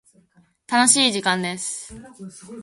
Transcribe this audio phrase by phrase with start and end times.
[0.67, 1.93] 楽しい時間です。